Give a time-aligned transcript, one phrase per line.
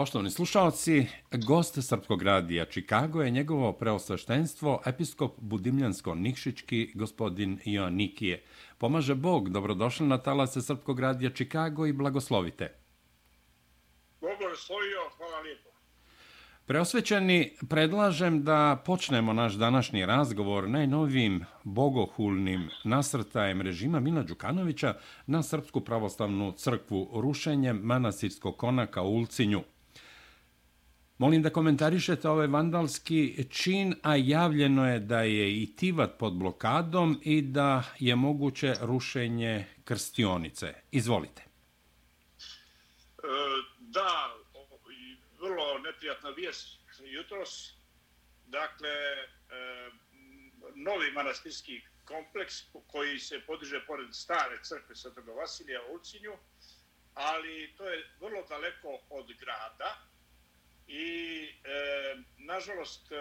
[0.00, 1.06] Poštovani slušalci,
[1.46, 8.42] gost Srpskog radija Čikago je njegovo preosveštenstvo episkop Budimljansko-Nikšićki gospodin Joan Nikije.
[8.78, 12.72] Pomaže Bog, dobrodošli na talase Srpskog radija Čikago i blagoslovite.
[14.20, 15.68] Bog blagoslovio, hvala lijepo.
[16.66, 24.94] Preosvećeni, predlažem da počnemo naš današnji razgovor najnovijim bogohulnim nasrtajem režima Mila Đukanovića
[25.26, 29.62] na Srpsku pravoslavnu crkvu rušenjem manasirskog konaka u Ulcinju.
[31.20, 37.20] Molim da komentarišete ovaj vandalski čin, a javljeno je da je i Tivat pod blokadom
[37.24, 40.74] i da je moguće rušenje krstionice.
[40.90, 41.42] Izvolite.
[41.42, 41.46] E,
[43.78, 44.34] da,
[45.40, 47.72] vrlo neprijatna vijest jutros.
[48.46, 49.26] Dakle, e,
[50.74, 52.54] novi manastirski kompleks
[52.86, 56.32] koji se podiže pored stare crkve Svetoga Vasilija u Ulcinju,
[57.14, 60.09] ali to je vrlo daleko od grada,
[60.90, 63.16] i e, nažalost e,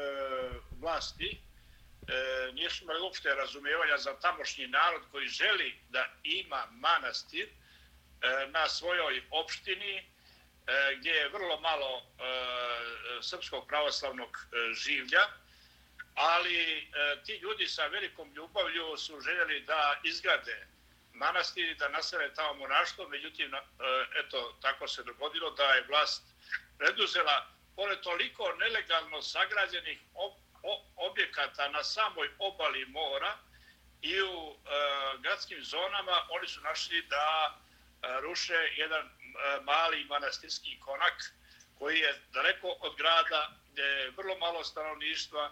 [0.81, 8.47] vlasti e, nisu imali uopšte razumijevanja za tamošnji narod koji želi da ima manastir e,
[8.47, 10.03] na svojoj opštini e,
[10.97, 12.03] gdje je vrlo malo e,
[13.21, 15.27] srpskog pravoslavnog e, življa
[16.15, 16.87] ali e,
[17.25, 20.67] ti ljudi sa velikom ljubavlju su željeli da izgrade
[21.13, 23.07] manastir da nasele tamo monaštvo.
[23.07, 23.59] Međutim e,
[24.15, 26.23] eto tako se dogodilo da je vlast
[26.77, 27.47] preduzela
[27.79, 29.99] pored toliko nelegalno sagrađenih
[30.95, 33.37] objekata na samoj obali mora
[34.01, 34.57] i u e,
[35.19, 39.11] gradskim zonama, oni su našli da e, ruše jedan e,
[39.63, 41.33] mali manastirski konak
[41.77, 45.51] koji je daleko od grada, gdje je vrlo malo stanovništva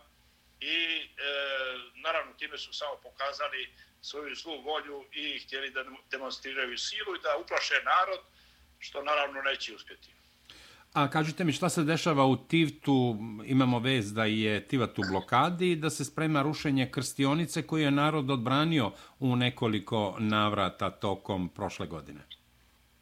[0.60, 1.08] i e,
[1.96, 7.38] naravno time su samo pokazali svoju zlu volju i htjeli da demonstriraju silu i da
[7.38, 8.20] uplaše narod,
[8.80, 10.17] što naravno neće uspjeti.
[10.98, 15.72] A kažite mi šta se dešava u Tivtu, imamo vez da je Tivat u blokadi
[15.72, 21.88] i da se sprema rušenje krstionice koju je narod odbranio u nekoliko navrata tokom prošle
[21.88, 22.22] godine.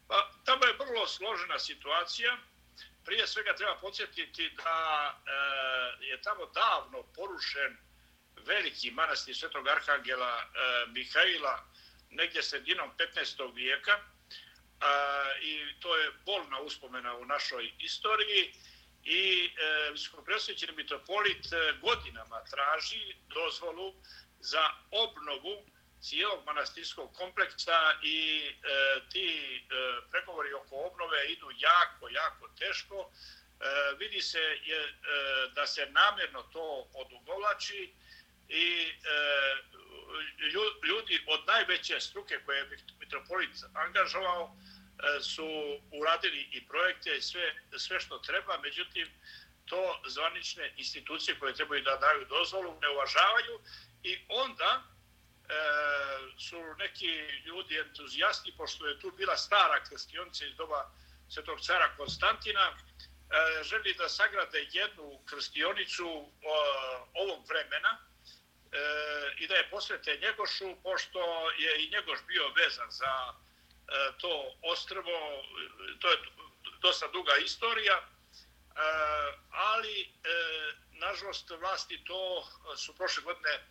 [0.07, 2.37] Pa, tamo je vrlo složena situacija.
[3.05, 7.77] Prije svega treba podsjetiti da e, je tamo davno porušen
[8.47, 10.45] veliki manastir Svetog Arhangela e,
[10.91, 11.63] Mihaila
[12.09, 13.55] negdje sredinom 15.
[13.55, 13.91] vijeka
[14.79, 18.53] a, i to je bolna uspomena u našoj istoriji
[19.03, 23.93] i e, visokopresvećeni mitropolit e, godinama traži dozvolu
[24.39, 25.65] za obnovu
[26.01, 28.51] cijelog manastirskog kompleksa i e,
[29.11, 29.61] ti e,
[30.11, 33.09] pregovori oko obnove idu jako, jako teško.
[33.59, 34.91] E, vidi se je, e,
[35.55, 37.93] da se namjerno to odugovlači
[38.49, 38.95] i e,
[40.87, 45.47] ljudi od najveće struke koje je mitropolit angažovao e, su
[45.91, 49.07] uradili i projekte i sve, sve što treba, međutim,
[49.65, 53.59] to zvanične institucije koje trebaju da daju dozvolu ne uvažavaju
[54.03, 55.53] i onda e,
[56.39, 57.07] su neki
[57.45, 60.91] ljudi entuzijasti, pošto je tu bila stara krstionica iz doba
[61.29, 66.47] svetog cara Konstantina, e, želi da sagrade jednu krstionicu e,
[67.13, 67.97] ovog vremena,
[68.75, 74.55] E, i da je posvete Njegošu, pošto je i Njegoš bio vezan za e, to
[74.61, 75.43] ostrvo,
[75.91, 76.17] e, to je
[76.81, 78.05] dosta duga istorija, e,
[79.51, 80.07] ali e,
[80.91, 82.47] nažalost vlasti to
[82.77, 83.63] su prošle godine e,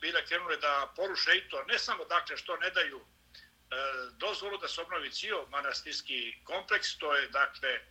[0.00, 3.04] bile krenule da poruše i to, ne samo dakle što ne daju e,
[4.16, 7.82] dozvolu da se obnovi cijel manastirski kompleks, to je dakle e,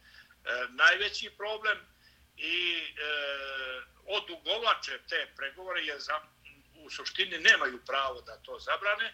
[0.69, 1.96] najveći problem
[2.37, 3.07] i e,
[4.05, 6.19] odugovlače te pregovore jer za,
[6.75, 9.13] u suštini nemaju pravo da to zabrane.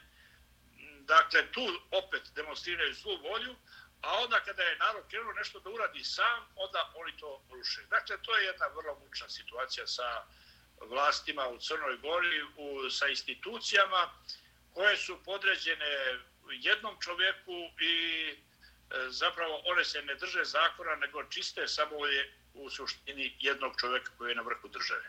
[1.00, 3.56] Dakle, tu opet demonstriraju zlu volju,
[4.02, 7.82] a onda kada je narod krenuo nešto da uradi sam, onda oni to ruše.
[7.90, 10.26] Dakle, to je jedna vrlo mučna situacija sa
[10.82, 14.14] vlastima u Crnoj Gori, u, sa institucijama
[14.74, 16.20] koje su podređene
[16.52, 18.36] jednom čovjeku i e,
[19.10, 24.30] zapravo one se ne drže zakona, nego čiste samo je u suštini jednog čovjeka koji
[24.30, 25.04] je na vrhu države.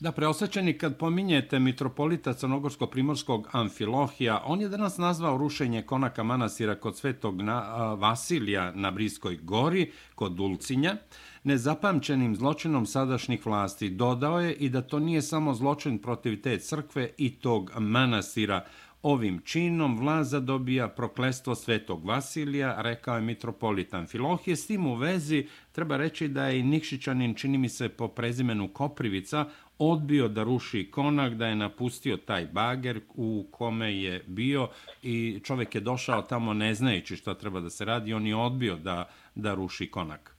[0.00, 6.98] Da, preosjećeni, kad pominjete mitropolita Crnogorsko-Primorskog Amfilohija, on je danas nazvao rušenje konaka manasira kod
[6.98, 10.96] svetog na, a, Vasilija na Briskoj gori, kod Dulcinja,
[11.44, 13.90] nezapamćenim zločinom sadašnjih vlasti.
[13.90, 18.66] Dodao je i da to nije samo zločin protiv te crkve i tog manasira,
[19.02, 24.56] Ovim činom vlaza dobija proklestvo svetog Vasilija, rekao je mitropolitan Filohije.
[24.56, 25.46] S tim u vezi
[25.80, 29.44] treba reći da je i Nikšićanin, čini mi se po prezimenu Koprivica,
[29.78, 34.68] odbio da ruši konak, da je napustio taj bager u kome je bio
[35.02, 38.76] i čovjek je došao tamo ne znajući šta treba da se radi, on je odbio
[38.76, 40.34] da, da ruši konak.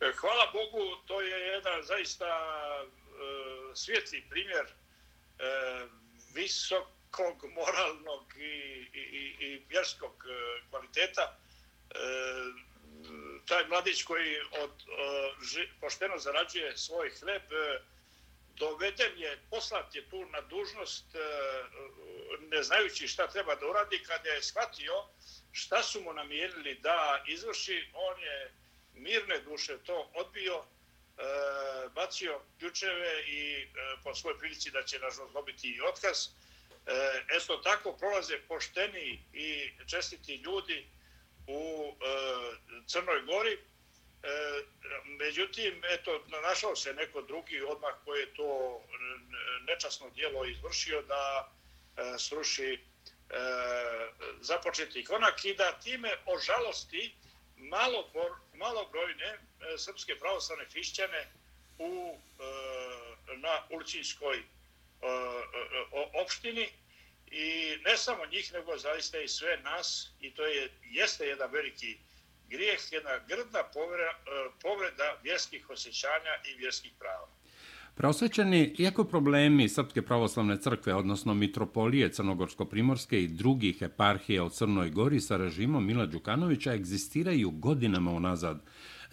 [0.00, 2.84] E, hvala Bogu, to je jedan zaista e,
[3.74, 4.72] svijetli primjer e,
[6.34, 10.24] visokog moralnog i, i, i vjerskog
[10.70, 11.38] kvaliteta.
[13.46, 14.70] Taj mladić koji od,
[15.58, 17.80] e, pošteno zarađuje svoj hleb, e,
[18.56, 21.18] doveden je, poslat je tu na dužnost e,
[22.50, 25.04] ne znajući šta treba da uradi, kada je shvatio
[25.52, 28.52] šta su mu namjerili da izvrši, on je
[28.94, 30.64] mirne duše to odbio,
[31.94, 33.68] bacio ključeve i
[34.04, 36.18] po svojoj prilici da će nažalost dobiti i otkaz.
[37.36, 40.86] Esto eto tako prolaze pošteni i čestiti ljudi
[41.48, 43.52] u e, Crnoj Gori.
[43.52, 43.58] E,
[45.04, 48.80] međutim, eto, našao se neko drugi odmah koji je to
[49.66, 51.52] nečasno dijelo izvršio da
[51.96, 52.78] e, sruši
[54.40, 57.14] započeti konak i da time o žalosti
[57.58, 58.10] malo,
[58.54, 59.38] malobrojne e,
[59.78, 61.30] srpske pravoslavne hrišćane
[61.78, 64.44] u, e, na Ulčinskoj e,
[66.22, 66.68] opštini
[67.30, 71.98] i ne samo njih, nego zaista i sve nas i to je jeste jedan veliki
[72.48, 77.28] grijeh, jedna grdna povreda, e, povreda vjerskih osjećanja i vjerskih prava.
[77.98, 85.20] Preosvećeni, iako problemi Srpske pravoslavne crkve, odnosno Mitropolije Crnogorsko-Primorske i drugih eparhija u Crnoj Gori
[85.20, 88.60] sa režimom Mila Đukanovića egzistiraju godinama unazad,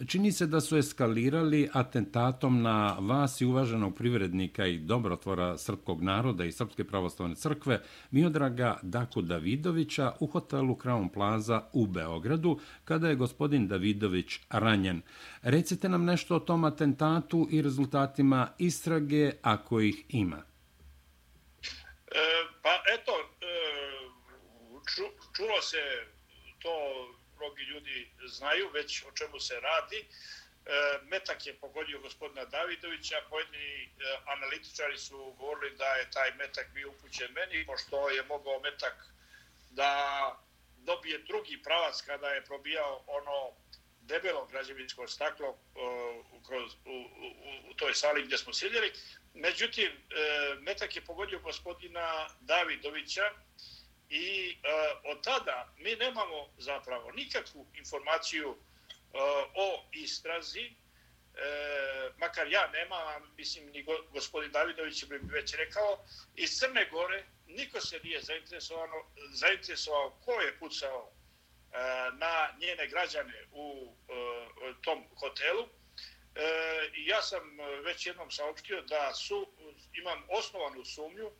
[0.04, 6.44] Čini se da su eskalirali atentatom na vas i uvaženog privrednika i dobrotvora srpskog naroda
[6.44, 13.14] i Srpske pravoslavne crkve Miodraga Daku Davidovića u hotelu Crown Plaza u Beogradu, kada je
[13.14, 15.02] gospodin Davidović ranjen.
[15.42, 20.42] Recite nam nešto o tom atentatu i rezultatima istrage, ako ih ima.
[22.06, 22.18] E,
[22.62, 23.46] pa eto, e,
[24.94, 25.02] ču,
[25.36, 25.82] čulo se
[26.58, 26.70] to
[27.36, 29.96] mnogi ljudi znaju već o čemu se radi.
[30.66, 33.88] E, metak je pogodio gospodina Davidovića, pojedini e,
[34.26, 38.94] analitičari su govorili da je taj metak bio upućen meni, pošto je mogao metak
[39.70, 39.92] da
[40.76, 43.52] dobije drugi pravac kada je probijao ono
[44.00, 45.56] debelo građevinsko staklo e,
[46.46, 48.92] kroz, u, u, u toj sali gdje smo sjedili.
[49.34, 53.30] Međutim, e, metak je pogodio gospodina Davidovića,
[54.10, 54.56] I e,
[55.04, 58.56] od tada mi nemamo zapravo nikakvu informaciju e,
[59.54, 60.72] o istrazi, e,
[62.18, 66.04] makar ja nemam, mislim ni gospodin Davidović bi već rekao,
[66.34, 68.94] iz Crne Gore niko se nije zainteresovano,
[69.30, 71.78] zainteresovao ko je pucao e,
[72.12, 75.68] na njene građane u e, tom hotelu.
[76.34, 76.40] E,
[76.94, 79.48] ja sam već jednom saopštio da su,
[79.92, 81.30] imam osnovanu sumnju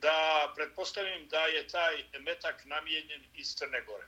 [0.00, 1.94] da pretpostavim da je taj
[2.24, 4.06] metak namijenjen iz Crne Gore.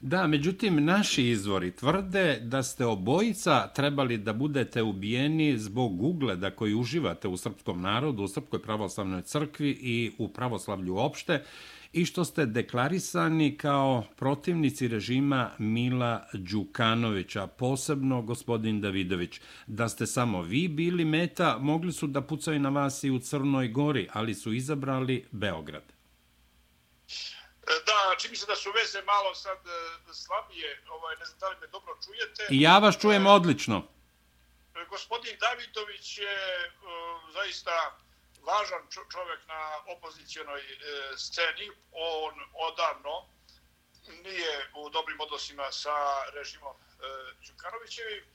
[0.00, 6.74] Da, međutim, naši izvori tvrde da ste obojica trebali da budete ubijeni zbog ugleda koji
[6.74, 11.44] uživate u srpskom narodu, u Srpskoj pravoslavnoj crkvi i u pravoslavlju opšte
[11.92, 19.40] i što ste deklarisani kao protivnici režima Mila Đukanovića, posebno gospodin Davidović.
[19.66, 23.68] Da ste samo vi bili meta, mogli su da pucaju na vas i u Crnoj
[23.68, 25.82] Gori, ali su izabrali Beograd.
[27.62, 31.48] E, da, čini se da su veze malo sad e, slabije, ovaj, ne znam da
[31.48, 32.42] li me dobro čujete.
[32.50, 33.88] Ja vas čujem odlično.
[34.74, 36.38] E, gospodin Davidović je
[36.68, 37.98] uh, zaista
[38.42, 40.76] važan čovjek na opozicijonoj e,
[41.16, 41.70] sceni.
[41.92, 43.28] On odavno
[44.22, 46.82] nije u dobrim odnosima sa režimom e,
[47.46, 48.24] Đukanovićevim.
[48.24, 48.28] E,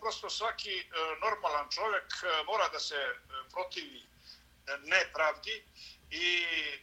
[0.00, 0.84] prosto svaki e,
[1.20, 3.16] normalan čovjek e, mora da se e,
[3.52, 4.06] protivi
[4.84, 5.64] nepravdi
[6.10, 6.78] i e,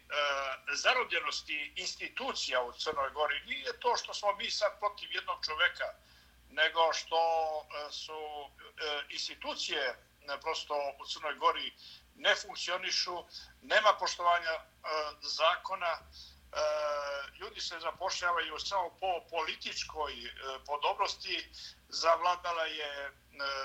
[0.76, 3.42] zarobljenosti institucija u Crnoj Gori.
[3.46, 5.94] Nije to što smo mi sad protiv jednog čovjeka,
[6.50, 9.96] nego što e, su e, institucije e,
[10.42, 11.74] prosto u Crnoj Gori
[12.16, 13.24] ne funkcionišu,
[13.62, 14.64] nema poštovanja e,
[15.22, 16.00] zakona, e,
[17.40, 20.32] ljudi se zapošljavaju samo po političkoj e,
[20.66, 21.50] podobrosti,
[21.90, 23.12] zavladala je e,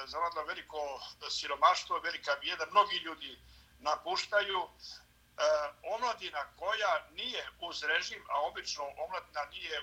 [0.07, 3.39] zavladala veliko siromaštvo, velika bijeda, mnogi ljudi
[3.79, 4.61] napuštaju.
[4.61, 5.43] E,
[5.83, 9.83] omladina koja nije uz režim, a obično omladina nije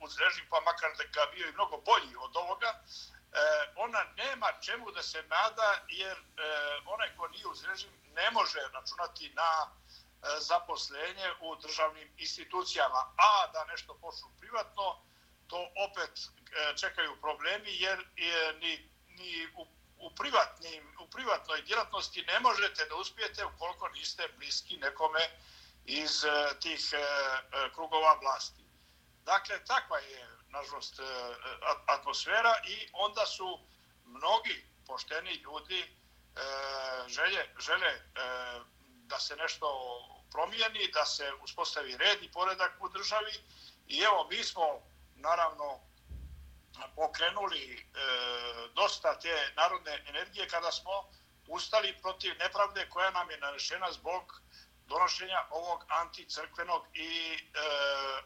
[0.00, 2.80] uz režim, pa makar da ga bio i mnogo bolji od ovoga,
[3.32, 6.22] E, ona nema čemu da se nada jer e,
[6.86, 12.98] onaj ko nije uz režim ne može računati na e, zaposlenje u državnim institucijama.
[13.16, 15.02] A da nešto počnu privatno,
[15.46, 16.10] to opet
[16.80, 17.98] čekaju problemi jer
[18.60, 19.66] ni, ni u,
[19.98, 25.20] u, privatnim, u privatnoj djelatnosti ne možete da uspijete ukoliko niste bliski nekome
[25.84, 26.24] iz
[26.60, 26.80] tih
[27.74, 28.64] krugova vlasti.
[29.24, 31.06] Dakle, takva je nažalost, e, e,
[31.86, 33.58] atmosfera i onda su
[34.04, 35.88] mnogi pošteni ljudi e,
[37.08, 38.00] želje, žele
[39.06, 39.68] da se nešto
[40.30, 43.32] promijeni, da se uspostavi red i poredak u državi.
[43.88, 44.62] I evo, mi smo,
[45.14, 45.80] naravno,
[46.94, 47.82] pokrenuli e,
[48.74, 51.08] dosta te narodne energije kada smo
[51.46, 54.40] ustali protiv nepravde koja nam je narešena zbog
[54.86, 57.38] donošenja ovog anticrkvenog i e,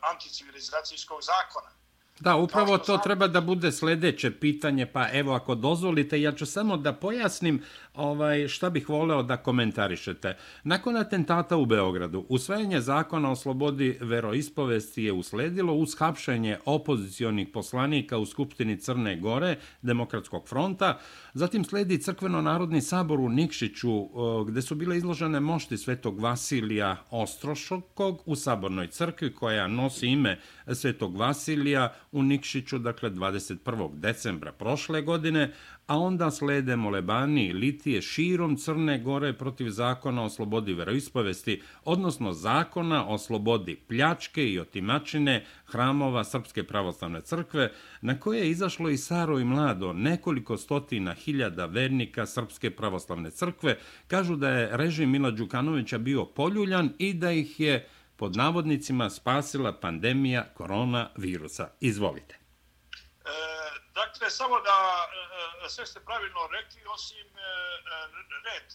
[0.00, 1.70] anticivilizacijskog zakona.
[2.20, 6.76] Da, upravo to treba da bude sljedeće pitanje, pa evo ako dozvolite, ja ću samo
[6.76, 7.62] da pojasnim
[7.96, 10.36] ovaj, šta bih voleo da komentarišete.
[10.64, 18.18] Nakon atentata u Beogradu, usvajanje zakona o slobodi veroispovesti je usledilo uz hapšenje opozicijonih poslanika
[18.18, 20.98] u Skupštini Crne Gore, Demokratskog fronta,
[21.34, 24.08] zatim sledi Crkveno-narodni sabor u Nikšiću,
[24.46, 30.38] gde su bile izložene mošti svetog Vasilija Ostrošokog u sabornoj crkvi koja nosi ime
[30.72, 33.94] svetog Vasilija u Nikšiću, dakle 21.
[33.94, 35.52] decembra prošle godine,
[35.86, 37.52] a onda slede molebani i
[37.92, 44.58] je širom Crne Gore protiv zakona o slobodi veroispovesti, odnosno zakona o slobodi pljačke i
[44.58, 51.14] otimačine hramova Srpske pravoslavne crkve, na koje je izašlo i Saro i Mlado nekoliko stotina
[51.14, 57.32] hiljada vernika Srpske pravoslavne crkve, kažu da je režim Mila Đukanovića bio poljuljan i da
[57.32, 61.68] ih je pod navodnicima spasila pandemija koronavirusa.
[61.80, 62.45] Izvolite.
[63.96, 67.42] Dakle, samo da eh, eh, sve ste pravilno rekli, osim eh,
[68.44, 68.72] red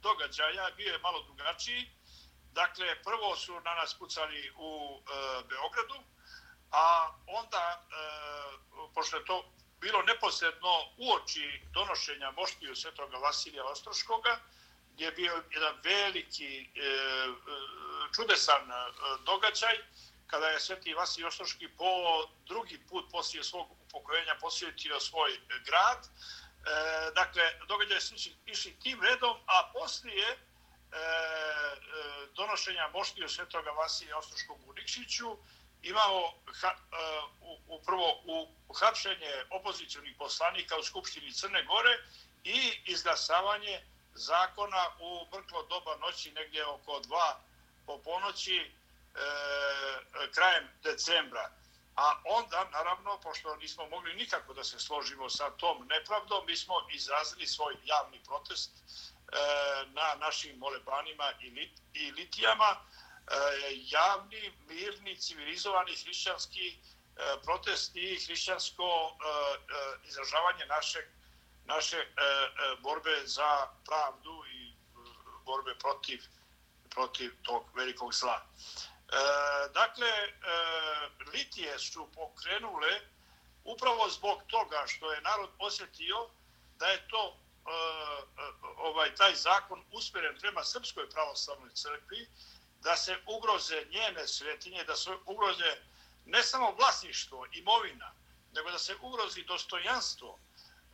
[0.00, 1.90] događaja bio je malo drugačiji.
[2.52, 5.02] Dakle, prvo su na nas pucali u
[5.48, 5.94] Beogradu,
[6.70, 7.82] a onda,
[8.94, 14.40] pošto je to bilo neposredno uoči donošenja moštiju svetoga Vasilija Ostroškoga,
[14.92, 16.70] gdje je bio jedan veliki
[18.16, 18.68] čudesan
[19.24, 19.76] događaj
[20.26, 21.92] kada je Sveti Vasilij Ostroški po
[22.46, 26.06] drugi put poslije svog upokojenja posjetio svoj e, grad.
[26.06, 26.10] E,
[27.14, 28.14] dakle, događaj su
[28.46, 30.98] išli tim redom, a poslije e, e
[32.34, 35.36] donošenja moštio Svetoga Vasilija Ostroškog u Nikšiću
[35.82, 36.76] imamo ha, e,
[37.68, 41.98] uprvo u hapšenje opozicijalnih poslanika u Skupštini Crne Gore
[42.44, 43.82] i izglasavanje
[44.14, 47.40] zakona u mrklo doba noći negdje oko dva
[47.86, 48.70] po ponoći e,
[50.30, 51.50] krajem decembra.
[51.96, 56.74] A onda, naravno, pošto nismo mogli nikako da se složimo sa tom nepravdom, mi smo
[56.92, 59.36] izrazili svoj javni protest e,
[59.86, 62.70] na našim molebanima i, lit, i litijama.
[62.70, 63.34] E,
[63.90, 66.76] javni, mirni, civilizovani hrišćanski e,
[67.42, 71.04] protest i hrišćansko e, e, izražavanje našeg,
[71.64, 74.74] naše e, e, borbe za pravdu i e,
[75.44, 76.22] borbe protiv
[76.94, 78.36] protiv tog velikog zla.
[78.36, 80.32] E, E, dakle, e,
[81.32, 83.00] litije su pokrenule
[83.64, 86.28] upravo zbog toga što je narod osjetio
[86.78, 88.42] da je to e, e,
[88.76, 92.28] ovaj taj zakon usmjeren prema Srpskoj pravoslavnoj crkvi,
[92.80, 95.76] da se ugroze njene svetinje, da se ugroze
[96.26, 98.12] ne samo vlasništvo, imovina,
[98.52, 100.38] nego da se ugrozi dostojanstvo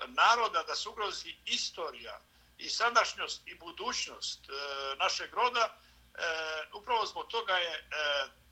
[0.07, 2.21] naroda, da se ugrozi istorija
[2.59, 4.53] i sadašnjost i budućnost e,
[4.97, 5.79] našeg roda,
[6.19, 7.85] E, upravo zbog toga je e,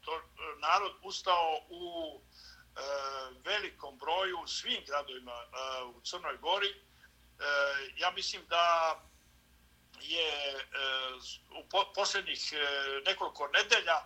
[0.04, 0.22] to, e,
[0.58, 2.80] narod ustao u e,
[3.44, 6.70] velikom broju u svim gradovima e, u Crnoj Gori.
[6.70, 6.76] E,
[7.96, 8.96] ja mislim da
[10.00, 10.62] je e,
[11.58, 12.58] u po, posljednjih e,
[13.06, 13.98] nekoliko nedelja,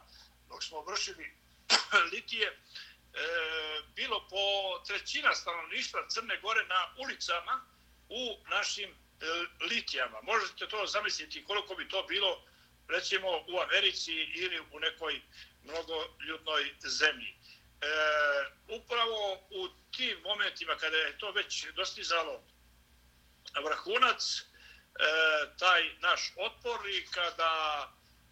[0.49, 1.37] dok smo vršili
[2.13, 2.57] litije, e,
[3.95, 7.65] bilo po trećina stanovništva Crne Gore na ulicama
[8.09, 8.95] u našim e,
[9.65, 10.19] litijama.
[10.23, 12.43] Možete to zamisliti koliko bi to bilo
[12.91, 15.21] recimo u Americi ili u nekoj
[15.65, 17.29] mnogoljudnoj zemlji.
[17.29, 17.87] E,
[18.69, 22.43] upravo u tim momentima kada je to već dostizalo
[23.65, 24.45] vrhunac, e,
[25.59, 27.89] taj naš otpor i kada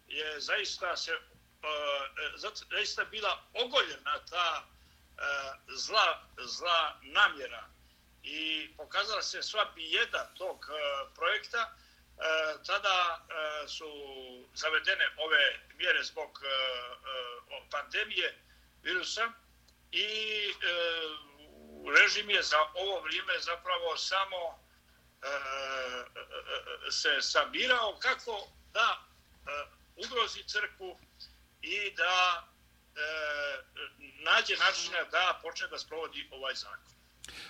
[0.07, 1.17] je zaista se e,
[2.71, 5.21] zaista bila ogoljena ta e,
[5.67, 7.69] zla, zla namjera
[8.23, 11.88] i pokazala se sva bijeda tog e, projekta, E,
[12.19, 13.85] E, tada e, su
[14.53, 16.49] zavedene ove mjere zbog e,
[17.71, 18.37] pandemije
[18.83, 19.31] virusa
[19.91, 20.07] i
[21.95, 24.59] režim je za ovo vrijeme zapravo samo
[26.91, 28.97] se sabirao kako da
[29.95, 30.99] ugrozi crku
[31.61, 32.47] i da
[34.19, 36.98] nađe načina da počne da sprovodi ovaj zakon.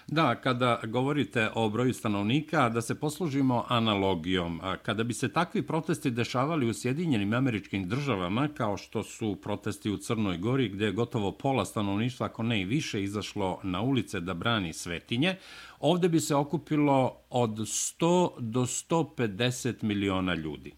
[0.08, 4.62] Da, kada govorite o broju stanovnika, da se poslužimo analogijom.
[4.84, 9.98] Kada bi se takvi protesti dešavali u Sjedinjenim američkim državama, kao što su protesti u
[9.98, 14.34] Crnoj Gori, gdje je gotovo pola stanovništva, ako ne i više, izašlo na ulice da
[14.34, 15.36] brani svetinje,
[15.80, 20.76] ovdje bi se okupilo od 100 do 150 miliona ljudi.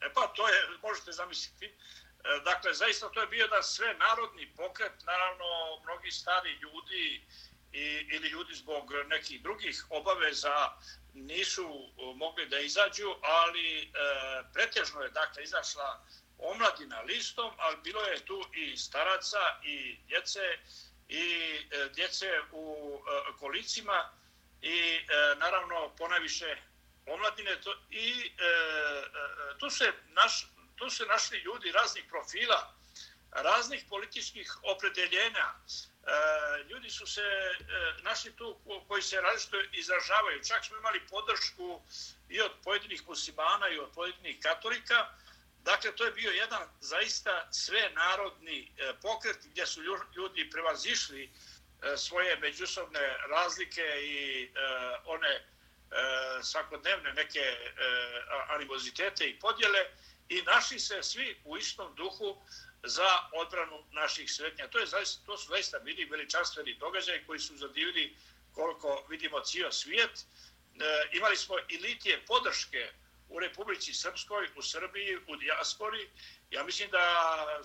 [0.00, 1.70] E pa, to je, možete zamisliti, e,
[2.44, 5.46] Dakle, zaista to je bio da sve narodni pokret, naravno,
[5.84, 7.26] mnogi stari ljudi,
[7.72, 10.68] i, ili ljudi zbog nekih drugih obaveza
[11.14, 13.88] nisu e, mogli da izađu, ali e,
[14.52, 16.04] pretežno je dakle izašla
[16.38, 20.58] omladina listom, ali bilo je tu i staraca i djece
[21.08, 24.10] i e, djece u e, kolicima
[24.62, 25.04] i e,
[25.38, 26.56] naravno ponajviše
[27.06, 27.60] omladine.
[27.60, 28.50] To, i e, e,
[29.54, 30.46] e tu se naš
[30.76, 32.74] tu se našli ljudi raznih profila
[33.32, 36.12] raznih političkih opredeljenja e,
[36.68, 37.54] ljudi su se e,
[38.02, 38.58] našli tu
[38.88, 40.44] koji se različito izražavaju.
[40.44, 41.82] Čak smo imali podršku
[42.28, 45.08] i od pojedinih muslimana i od pojedinih katolika.
[45.62, 49.82] Dakle, to je bio jedan zaista sve narodni e, pokret gdje su
[50.16, 51.30] ljudi prevazišli
[51.96, 54.50] svoje međusobne razlike i
[55.04, 55.44] one
[56.42, 57.56] svakodnevne neke
[58.48, 59.86] animozitete i podjele
[60.28, 62.42] i našli se svi u istom duhu
[62.82, 64.68] za odbranu naših svetnja.
[64.68, 64.86] To, je
[65.26, 68.16] to su zaista bili veličanstveni događaj koji su zadivili
[68.52, 70.10] koliko vidimo cijel svijet.
[70.10, 72.92] E, imali smo i litije podrške
[73.28, 76.10] u Republici Srpskoj, u Srbiji, u dijaspori.
[76.50, 77.04] Ja mislim da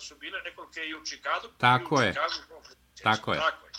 [0.00, 1.48] su bile nekolike i u Čikagu.
[1.58, 2.14] Tako je.
[3.02, 3.38] Tako je.
[3.38, 3.72] Tako je.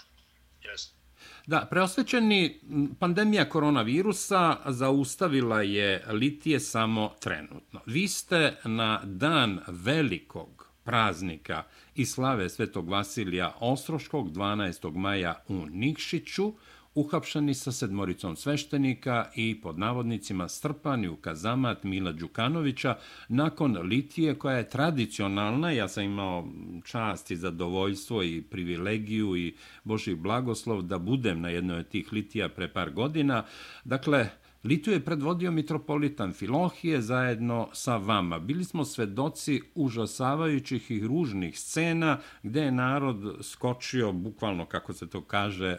[0.62, 0.98] Yes.
[1.46, 2.62] Da, preosvećeni
[3.00, 7.82] pandemija koronavirusa zaustavila je litije samo trenutno.
[7.86, 11.63] Vi ste na dan velikog praznika
[11.96, 14.96] i slave Svetog Vasilija Ostroškog 12.
[14.96, 16.53] maja u Nikšiću,
[16.96, 22.98] uhapšani sa sedmoricom sveštenika i pod navodnicima strpani u kazamat Mila Đukanovića
[23.29, 26.48] nakon litije koja je tradicionalna, ja sam imao
[26.86, 32.50] čast i zadovoljstvo i privilegiju i Boži blagoslov da budem na jednoj od tih litija
[32.50, 33.44] pre par godina.
[33.84, 34.29] Dakle,
[34.68, 38.39] Litu je predvodio mitropolitan Filohije zajedno sa vama.
[38.39, 45.22] Bili smo svedoci užasavajućih i ružnih scena gde je narod skočio, bukvalno kako se to
[45.22, 45.78] kaže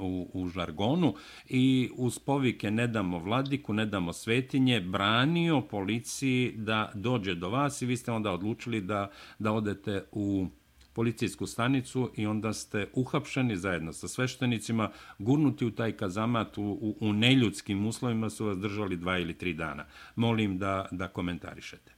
[0.00, 1.14] u, u žargonu,
[1.48, 7.82] i uz povike ne damo vladiku, ne damo svetinje, branio policiji da dođe do vas
[7.82, 10.46] i vi ste onda odlučili da, da odete u
[10.94, 16.96] policijsku stanicu i onda ste uhapšeni zajedno sa sveštenicima, gurnuti u taj kazamat u, u,
[17.00, 19.86] u neljudskim uslovima su vas držali dva ili tri dana.
[20.16, 21.92] Molim da, da komentarišete.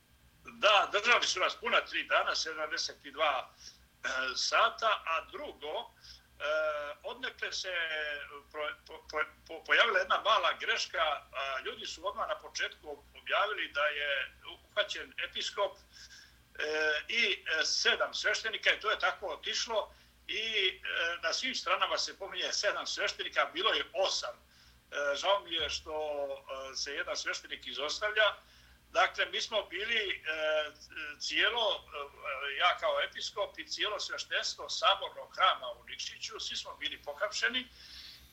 [0.45, 5.87] Da, držali su nas puna tri dana, 72 e, sata, a drugo, e,
[7.03, 7.73] odnekle se
[8.53, 11.05] pro, po, po, po, pojavila jedna mala greška,
[11.41, 12.89] a ljudi su odmah na početku
[13.21, 14.11] objavili da je
[14.55, 16.16] uhvaćen episkop, E,
[16.59, 19.95] E, i e, sedam sveštenika i to je tako otišlo
[20.29, 20.83] i e,
[21.23, 24.47] na svim stranama se pominje sedam sveštenika, bilo je osam.
[25.15, 25.95] Žao mi je što
[26.77, 28.35] se jedan sveštenik izostavlja.
[28.91, 30.25] Dakle, mi smo bili
[31.19, 31.85] cijelo,
[32.59, 37.69] ja kao episkop i cijelo sveštenstvo sabornog hrama u Nikšiću, svi smo bili pokapšeni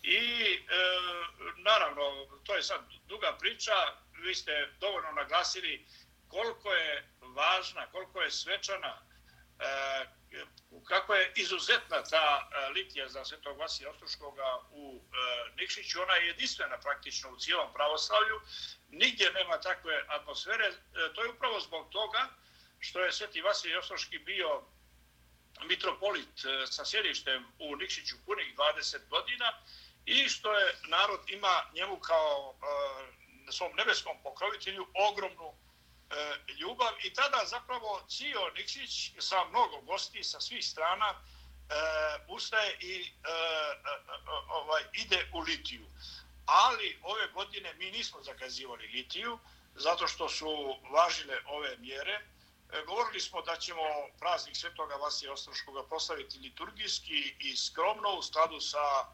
[0.04, 0.20] i
[1.58, 3.74] naravno, to je sad duga priča,
[4.24, 5.86] vi ste dovoljno naglasili
[6.28, 9.02] koliko je važna, koliko je svečana,
[9.60, 10.06] e,
[10.88, 16.02] kako je izuzetna ta e, litija za Svetog Vasija Ostruškoga u e, Nikšiću.
[16.02, 18.42] Ona je jedinstvena praktično u cijelom pravoslavlju.
[18.90, 20.72] Nigdje nema takve atmosfere.
[21.16, 22.30] To je upravo zbog toga
[22.80, 24.62] što je Sveti Vasilij Ostroški bio
[25.66, 29.54] mitropolit sa sjedištem u Nikšiću punih 20 godina
[30.06, 32.56] i što je narod ima njemu kao
[33.52, 35.54] svom nebeskom pokrovitelju ogromnu
[36.10, 41.16] E, ljubav i tada zapravo Cio Nikšić sa mnogo gosti sa svih strana e,
[42.28, 45.86] ustaje i e, e, e, ovaj ide u litiju.
[46.46, 49.40] Ali ove godine mi nismo zakazivali litiju
[49.76, 52.20] zato što su važile ove mjere.
[52.86, 53.82] Govorili smo da ćemo
[54.20, 59.06] praznik Svetoga Vasija Ostroškoga proslaviti liturgijski i skromno u skladu sa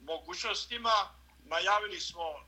[0.00, 1.17] mogućnostima
[1.48, 2.40] najavili smo uh,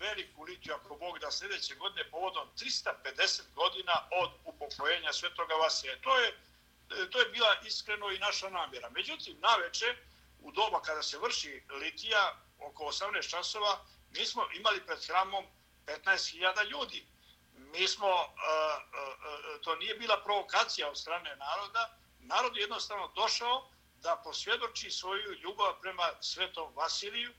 [0.00, 6.00] veliku litiju, ako Bog da sljedeće godine, povodom 350 godina od upokojenja Svetoga Vasija.
[6.00, 8.90] To je, e, to je bila iskreno i naša namjera.
[8.90, 9.96] Međutim, na veče,
[10.40, 15.44] u doba kada se vrši litija, oko 18 časova, mi smo imali pred hramom
[15.86, 17.06] 15.000 ljudi.
[17.54, 19.08] Mi smo, uh, uh,
[19.54, 25.32] uh, to nije bila provokacija od strane naroda, narod je jednostavno došao da posvjedoči svoju
[25.32, 27.32] ljubav prema svetom Vasiliju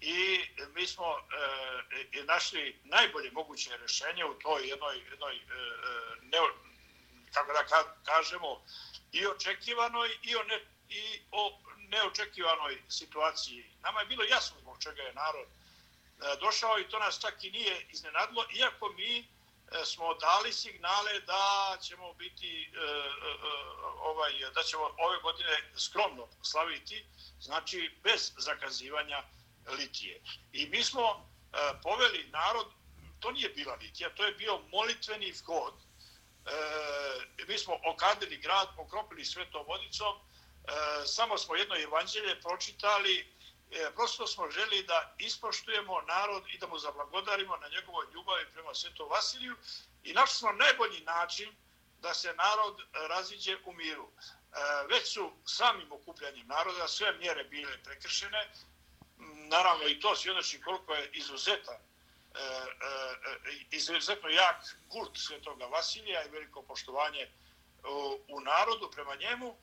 [0.00, 0.40] i
[0.74, 1.04] mi smo
[2.12, 6.38] e, našli najbolje moguće rješenje u toj jednoj, jednoj eh, eh, e, ne,
[7.32, 7.64] kako da
[8.04, 8.64] kažemo,
[9.12, 13.64] i očekivanoj i o, ne, i o neočekivanoj situaciji.
[13.82, 15.46] Nama je bilo jasno zbog čega je narod
[16.40, 19.28] došao i to nas čak i nije iznenadilo, iako mi
[19.84, 22.72] smo dali signale da ćemo biti
[23.98, 27.04] ovaj da ćemo ove godine skromno slaviti,
[27.40, 29.22] znači bez zakazivanja
[29.66, 30.22] litije.
[30.52, 32.66] I mi smo e, poveli narod,
[33.20, 35.74] to nije bila litija, to je bio molitveni vhod.
[35.76, 40.14] E, mi smo okadili grad, pokropili svetom vodicom,
[40.64, 43.34] E, samo smo jedno evanđelje pročitali,
[43.70, 48.74] e, prosto smo želi da ispoštujemo narod i da mu zablagodarimo na njegovoj ljubavi prema
[48.74, 49.56] Svetom Vasiliju
[50.02, 51.56] i našli smo najbolji način
[52.00, 52.76] da se narod
[53.08, 54.08] raziđe u miru.
[54.08, 58.50] E, već su samim okupljanjem naroda sve mjere bile prekršene,
[59.50, 62.42] naravno i to svjedoči koliko je izuzeta e, e,
[63.50, 67.28] e, izuzetno jak kult Svetoga Vasilija i veliko poštovanje
[68.28, 69.48] u narodu prema njemu.
[69.48, 69.56] E,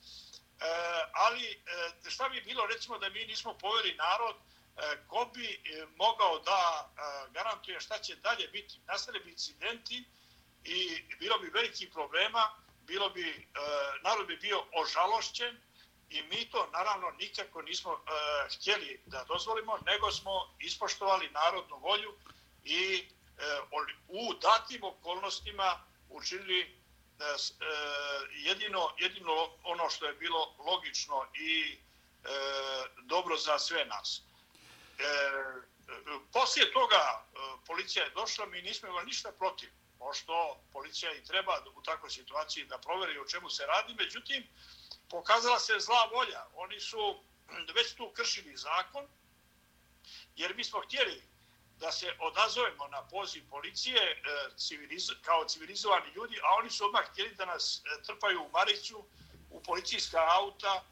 [1.13, 1.63] ali
[2.10, 4.36] šta bi bilo recimo da mi nismo poveli narod
[5.08, 5.62] ko bi
[5.96, 6.89] mogao da
[7.32, 10.04] garantuje šta će dalje biti nastali bi incidenti
[10.63, 12.50] i bilo bi veliki problema
[12.82, 13.48] bilo bi
[14.04, 15.62] narod bi bio ožalošćen
[16.10, 18.00] i mi to naravno nikako nismo e,
[18.56, 22.13] htjeli da dozvolimo nego smo ispoštovali narodnu volju
[22.63, 23.43] i e,
[24.08, 27.28] u datim okolnostima učinili e, e,
[28.32, 31.78] jedino, jedino ono što je bilo logično i
[32.24, 32.30] e,
[33.02, 34.22] dobro za sve nas.
[35.00, 35.04] E,
[36.34, 41.63] poslije toga e, policija je došla, mi nismo imali ništa protiv, pošto policija i treba
[41.76, 44.48] u takvoj situaciji da proveri o čemu se radi, međutim,
[45.10, 46.46] pokazala se zla volja.
[46.56, 47.24] Oni su
[47.76, 49.08] već tu kršili zakon,
[50.36, 51.24] jer mi smo htjeli
[51.80, 54.17] da se odazovemo na poziv policije e,
[54.58, 59.06] civiliz kao civilizovani ljudi, a oni su odmah htjeli da nas e, trpaju u Maricu,
[59.50, 60.84] u policijska auta,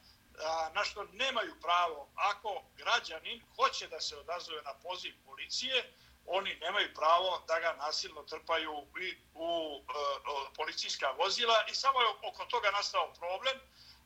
[0.74, 2.10] na što nemaju pravo.
[2.16, 5.94] Ako građanin hoće da se odazove na poziv policije,
[6.26, 12.08] oni nemaju pravo da ga nasilno trpaju u, e, u policijska vozila i samo je
[12.08, 13.60] oko toga nastao problem,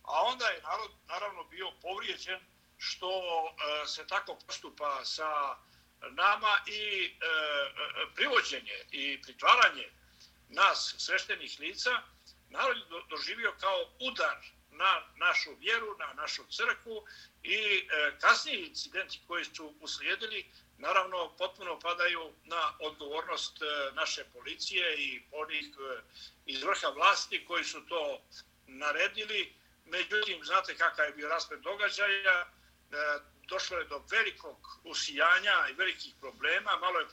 [0.09, 2.39] a onda je narod naravno bio povrijeđen
[2.77, 5.57] što e, se tako postupa sa
[6.01, 9.89] nama i e, e, privođenje i pritvaranje
[10.49, 12.01] nas sveštenih lica
[12.49, 14.37] narod je doživio kao udar
[14.71, 17.05] na našu vjeru, na našu crkvu
[17.43, 24.95] i e, kasniji incidenti koji su uslijedili naravno potpuno padaju na odgovornost e, naše policije
[24.97, 26.01] i onih e,
[26.45, 28.21] iz vrha vlasti koji su to
[28.67, 29.58] naredili.
[29.89, 32.45] Međutim, znate kakav je bio raspred događaja, e,
[33.47, 36.77] došlo je do velikog usijanja i velikih problema.
[36.77, 37.07] Malo je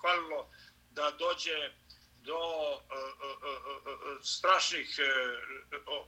[0.00, 0.56] hvalilo e, e,
[0.90, 1.72] da dođe
[2.22, 2.40] do
[4.22, 4.98] strašnih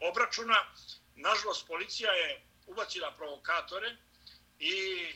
[0.00, 0.56] obračuna.
[1.14, 3.96] Nažalost, policija je ubacila provokatore
[4.58, 5.06] i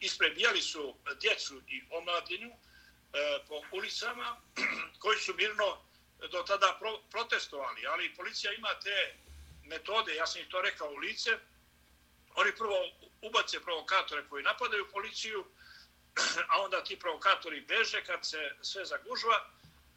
[0.00, 2.50] isprebijali su djecu i omladinu
[3.48, 4.36] po ulicama
[5.02, 5.89] koji su mirno
[6.28, 6.78] do tada
[7.10, 7.86] protestovali.
[7.86, 9.14] Ali policija ima te
[9.64, 11.30] metode, ja sam im to rekao u lice,
[12.34, 12.76] oni prvo
[13.22, 15.44] ubace provokatore koji napadaju policiju,
[16.50, 19.50] a onda ti provokatori beže kad se sve zagužva,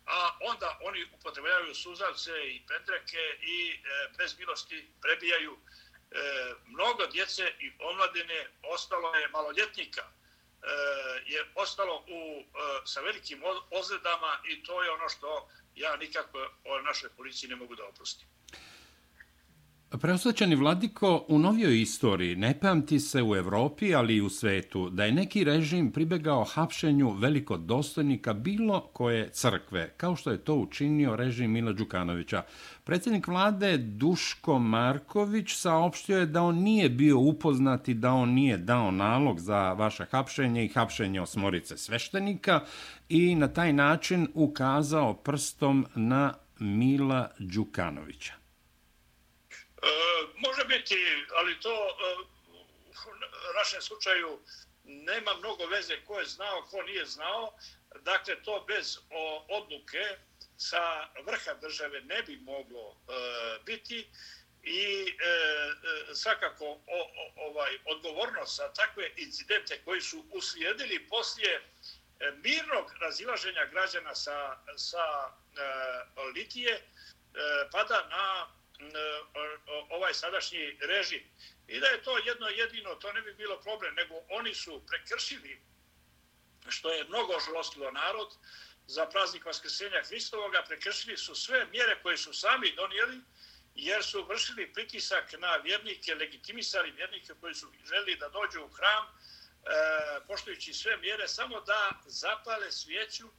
[0.05, 6.17] a onda oni upotrebljavaju suzavce i pendreke i e, bez milosti prebijaju e,
[6.65, 10.67] mnogo djece i omladine, ostalo je maloljetnika, e,
[11.25, 12.43] je ostalo u, e,
[12.85, 17.75] sa velikim ozledama i to je ono što ja nikako o našoj policiji ne mogu
[17.75, 18.27] da oprostim.
[20.01, 25.05] Preosvećani vladiko, u novijoj istoriji ne pamti se u Evropi, ali i u svetu, da
[25.05, 31.51] je neki režim pribegao hapšenju velikodostojnika bilo koje crkve, kao što je to učinio režim
[31.51, 32.43] Mila Đukanovića.
[32.83, 38.91] Predsjednik vlade Duško Marković saopštio je da on nije bio upoznati, da on nije dao
[38.91, 42.59] nalog za vaše hapšenje i hapšenje osmorice sveštenika
[43.09, 48.42] i na taj način ukazao prstom na Mila Đukanovića.
[49.83, 49.89] E,
[50.35, 52.15] može biti, ali to e,
[53.49, 54.39] u našem slučaju
[54.83, 57.53] nema mnogo veze ko je znao, ko nije znao.
[58.01, 58.97] Dakle, to bez
[59.49, 60.17] odluke
[60.57, 63.13] sa vrha države ne bi moglo e,
[63.65, 64.09] biti
[64.63, 65.13] i e,
[66.13, 66.79] svakako
[67.35, 71.61] ovaj odgovornost za takve incidente koji su uslijedili poslije
[72.43, 75.31] mirnog razilaženja građana sa, sa
[76.35, 76.81] Litije
[77.71, 78.47] pada na
[79.89, 81.23] ovaj sadašnji režim.
[81.67, 85.61] I da je to jedno jedino, to ne bi bilo problem, nego oni su prekršili,
[86.69, 88.37] što je mnogo žalostilo narod,
[88.87, 93.21] za praznik Vaskrsenja Hristovoga, prekršili su sve mjere koje su sami donijeli,
[93.75, 99.05] jer su vršili pritisak na vjernike, legitimisali vjernike koji su želi da dođu u hram,
[99.05, 99.09] e,
[100.27, 103.29] poštujući sve mjere, samo da zapale svijeću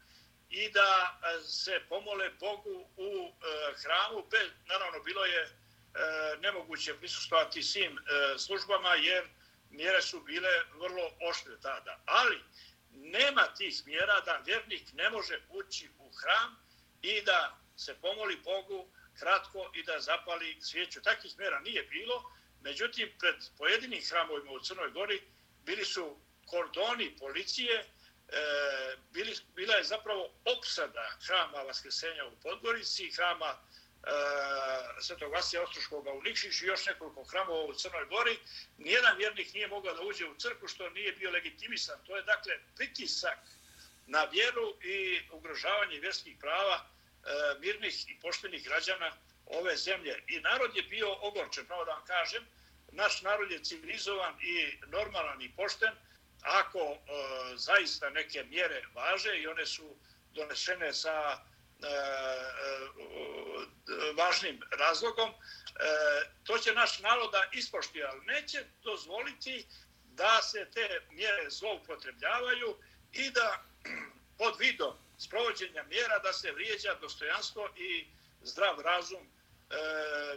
[0.55, 4.27] i da e, se pomole Bogu u e, hramu.
[4.31, 5.51] Bez, naravno, bilo je e,
[6.41, 7.99] nemoguće prisustovati svim
[8.39, 9.25] službama, jer
[9.71, 12.03] mjere su bile vrlo oštre tada.
[12.07, 12.41] Ali
[12.91, 16.57] nema tih mjera da vjernik ne može ući u hram
[17.03, 18.89] i da se pomoli Bogu
[19.19, 21.03] kratko i da zapali svijeću.
[21.03, 22.23] Takih mjera nije bilo,
[22.61, 25.23] međutim, pred pojedinim hramovima u Crnoj Gori
[25.65, 27.85] bili su kordoni policije,
[28.29, 34.11] e, bili, bila je zapravo opsada hrama Vaskrsenja u Podgorici, hrama e,
[35.01, 38.39] Svetog Vasija Ostroškoga u Nikšiću i još nekoliko hramova u Crnoj Gori.
[38.79, 41.99] Nijedan vjernik nije mogao da uđe u crku što nije bio legitimisan.
[42.07, 43.39] To je dakle pritisak
[44.07, 49.13] na vjeru i ugrožavanje vjerskih prava E, mirnih i poštenih građana
[49.47, 50.23] ove zemlje.
[50.29, 52.47] I narod je bio ogorčen, pravo da vam kažem.
[52.93, 55.95] Naš narod je civilizovan i normalan i pošten
[56.45, 56.99] ako e,
[57.57, 59.97] zaista neke mjere važe i one su
[60.35, 61.39] donesene sa
[61.83, 61.93] e, e,
[64.17, 65.35] važnim razlogom, e,
[66.45, 69.67] to će naš narod da ispoštuje, ali neće dozvoliti
[70.05, 72.77] da se te mjere zloupotrebljavaju
[73.13, 73.63] i da
[74.39, 78.07] pod vidom sprovođenja mjera da se vrijeđa dostojanstvo i
[78.43, 79.77] zdrav razum e,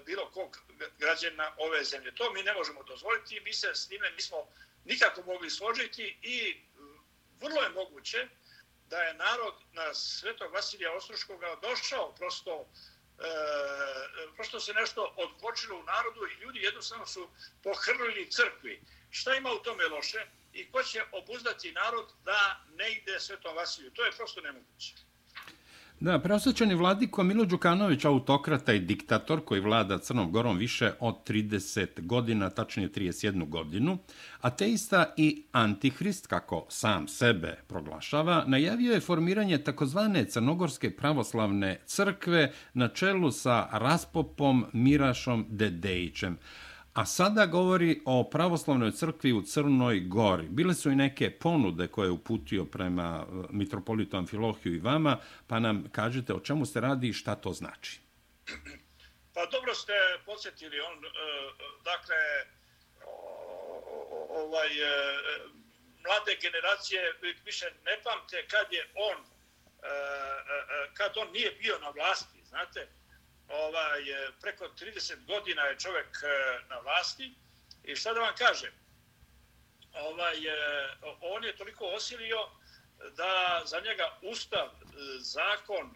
[0.05, 0.57] bilo kog
[0.99, 2.15] građana ove zemlje.
[2.15, 4.47] To mi ne možemo dozvoliti, mi se s time nismo
[4.87, 6.99] nikako mogli složiti i mm,
[7.39, 8.27] vrlo je moguće
[8.89, 12.69] da je narod na Svetog Vasilija Ostroškoga došao prosto
[13.19, 13.23] e,
[14.35, 17.29] prosto se nešto odpočilo u narodu i ljudi jednostavno su
[17.63, 18.81] pohrlili crkvi.
[19.09, 20.27] Šta ima u tome loše?
[20.57, 23.91] i ko će obuzdati narod da ne ide Svetom Vasiliju.
[23.91, 24.93] To je prosto nemoguće.
[25.99, 31.87] Da, preosjećani vladiko Milo Đukanović, autokrata i diktator koji vlada Crnom Gorom više od 30
[32.05, 33.97] godina, tačnije 31 godinu,
[34.41, 42.87] ateista i antihrist, kako sam sebe proglašava, najavio je formiranje takozvane Crnogorske pravoslavne crkve na
[42.87, 46.37] čelu sa Raspopom Mirašom Dedejićem.
[46.97, 50.47] A sada govori o pravoslavnoj crkvi u Crnoj Gori.
[50.49, 55.59] Bile su i neke ponude koje je uputio prema e, mitropolitu Amfilohiju i vama, pa
[55.59, 57.99] nam kažete o čemu se radi i šta to znači.
[59.33, 59.93] Pa dobro ste
[60.25, 60.79] podsjetili.
[60.79, 61.09] On, e,
[61.83, 62.17] dakle,
[64.29, 64.89] ovaj, e,
[66.03, 67.01] mlade generacije
[67.45, 69.37] više ne pamte kad je on
[70.93, 72.87] kad on nije bio na vlasti, znate,
[73.49, 77.33] ovaj, e, preko 30 godina je čovjek e, na vlasti
[77.83, 78.71] i šta da vam kažem,
[79.93, 80.53] ovaj, e,
[81.21, 82.49] on je toliko osilio
[83.15, 84.69] da za njega ustav,
[85.19, 85.95] zakon,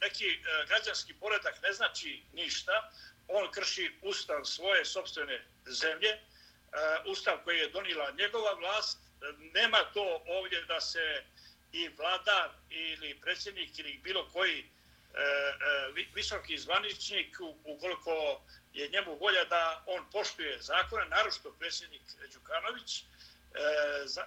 [0.00, 2.90] neki građanski poredak ne znači ništa.
[3.28, 6.18] On krši ustav svoje sobstvene zemlje,
[7.04, 8.98] ustav koji je donila njegova vlast.
[9.54, 11.24] Nema to ovdje da se
[11.72, 14.70] i vladar ili predsjednik ili bilo koji
[15.16, 18.40] E, e, visoki zvaničnik, ukoliko
[18.72, 22.02] je njemu volja da on poštuje zakone, naročito predsjednik
[22.32, 24.26] Đukanović, e, e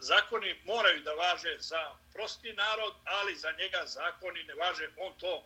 [0.00, 4.88] zakoni moraju da važe za prosti narod, ali za njega zakoni ne važe.
[4.96, 5.44] On to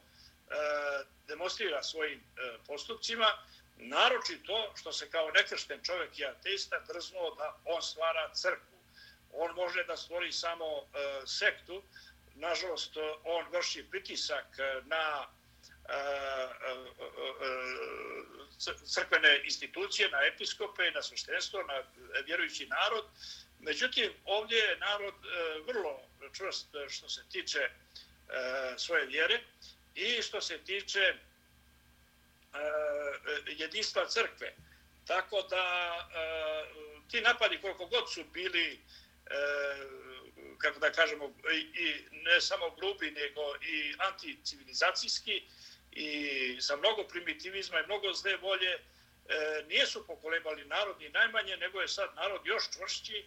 [1.29, 2.25] demonstrira svojim
[2.66, 3.27] postupcima,
[3.77, 8.79] naročito što se kao nekršten čovjek i ateista drznuo da on stvara crkvu.
[9.33, 10.66] On može da stvori samo
[11.27, 11.83] sektu,
[12.35, 15.27] nažalost, eh, on vrši pritisak eh, na
[15.88, 16.49] eh,
[18.85, 21.83] crkvene institucije, na episkope, na sveštenstvo, na
[22.27, 23.05] vjerujući narod.
[23.61, 25.14] Međutim, ovdje je narod
[25.66, 26.01] vrlo
[26.33, 27.71] čvrst što se tiče
[28.77, 29.40] svoje vjere
[29.95, 31.14] i što se tiče
[33.47, 34.55] jedinstva crkve.
[35.07, 35.97] Tako da
[37.11, 38.81] ti napadi koliko god su bili
[39.33, 40.03] E,
[40.59, 41.35] kako da kažemo,
[41.75, 45.42] i ne samo grubi, nego i anticivilizacijski
[45.92, 48.79] i sa mnogo primitivizma i mnogo zle volje, e,
[49.68, 53.25] nijesu pokolebali narod ni najmanje, nego je sad narod još čvršći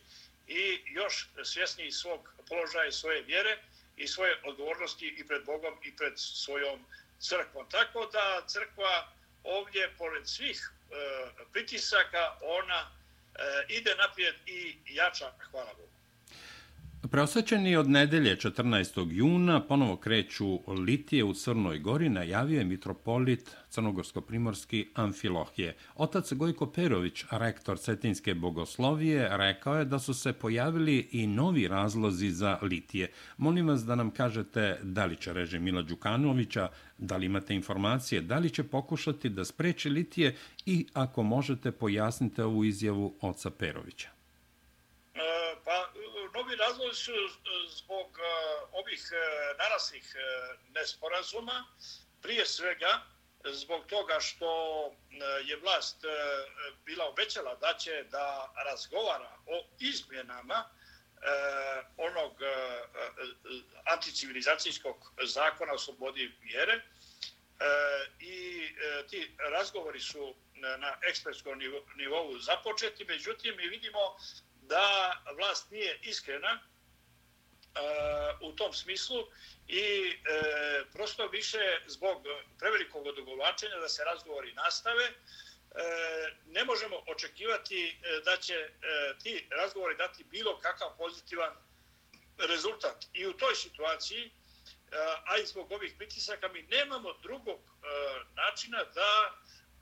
[0.48, 3.58] i još svjesniji svog položaja i svoje vjere
[3.98, 6.86] i svoje odgovornosti i pred Bogom i pred svojom
[7.20, 7.70] crkvom.
[7.70, 9.08] Tako da crkva
[9.44, 10.96] ovdje, pored svih e,
[11.54, 12.91] pritisaka, ona
[13.36, 15.85] e, ide naprijed i jača, hvala Bogu.
[17.12, 19.08] Preosvećeni od nedelje 14.
[19.12, 25.76] juna ponovo kreću litije u Crnoj Gori, najavio je mitropolit Crnogorsko-Primorski Amfilohije.
[25.96, 32.30] Otac Gojko Perović, rektor Cetinske bogoslovije, rekao je da su se pojavili i novi razlozi
[32.30, 33.12] za litije.
[33.38, 38.22] Molim vas da nam kažete da li će režim Mila Đukanovića, da li imate informacije,
[38.22, 44.10] da li će pokušati da spreči litije i ako možete pojasnite ovu izjavu oca Perovića
[45.13, 45.44] e,
[46.34, 47.28] novi razlozi su e,
[47.70, 48.24] zbog e,
[48.72, 49.16] ovih e,
[49.58, 50.16] narasnih naraslih
[50.70, 51.66] nesporazuma,
[52.22, 53.02] prije svega
[53.46, 54.50] zbog toga što
[55.46, 55.98] je vlast
[56.86, 60.70] bila obećala da će da razgovara o izmjenama
[61.98, 62.34] onog
[63.86, 66.82] anticivilizacijskog zakona o slobodi vjere.
[68.20, 68.68] I
[69.10, 71.60] ti razgovori su na ekspertskom
[71.96, 74.18] nivou započeti, međutim mi vidimo
[74.67, 79.28] da vlast nije iskrena uh, u tom smislu
[79.67, 82.23] i uh, prosto više zbog
[82.60, 85.12] prevelikog odugovlačenja da se razgovori nastave, e,
[86.45, 88.69] ne možemo očekivati da će
[89.23, 91.54] ti razgovori dati bilo kakav pozitivan
[92.38, 93.06] rezultat.
[93.13, 94.32] I u toj situaciji,
[95.25, 97.60] a i zbog ovih pritisaka, mi nemamo drugog
[98.36, 99.36] načina da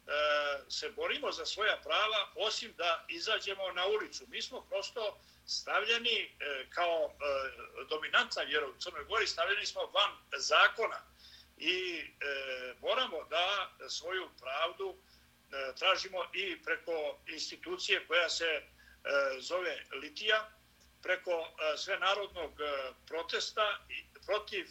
[0.07, 4.25] E, se borimo za svoja prava osim da izađemo na ulicu.
[4.27, 10.11] Mi smo prosto stavljeni e, kao e, dominantna vjera u Crnoj Gori, stavljeni smo van
[10.37, 11.01] zakona
[11.57, 12.03] i
[12.81, 14.97] moramo da svoju pravdu
[15.79, 18.61] tražimo i preko institucije koja se
[19.39, 20.49] zove Litija,
[21.01, 22.51] preko sve narodnog
[23.07, 23.79] protesta
[24.25, 24.67] protiv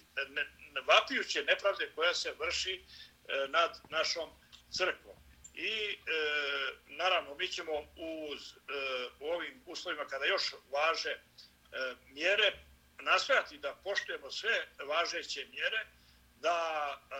[0.86, 2.84] vapijuće nepravde koja se vrši
[3.48, 4.30] nad našom
[4.70, 5.11] crkvom.
[5.54, 5.96] I e,
[6.86, 8.54] naravno mi ćemo uz, e,
[9.20, 11.20] u ovim uslovima kada još važe e,
[12.06, 12.52] mjere
[13.00, 15.86] nastojati da poštujemo sve važeće mjere,
[16.40, 17.16] da e,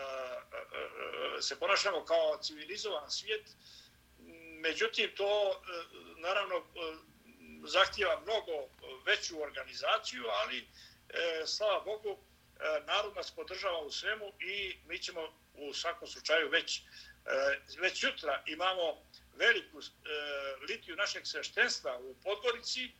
[1.37, 3.49] e, se ponašamo kao civilizovan svijet.
[4.61, 5.83] Međutim, to e,
[6.21, 6.61] naravno e,
[7.67, 8.51] zahtjeva mnogo
[9.05, 10.57] veću organizaciju, ali
[11.09, 15.21] e, slava Bogu, e, narod nas podržava u svemu i mi ćemo
[15.53, 16.81] u svakom slučaju već
[17.25, 18.83] E, već jutra imamo
[19.37, 19.83] veliku e,
[20.69, 22.91] litiju našeg sveštenstva u Podgorici, e,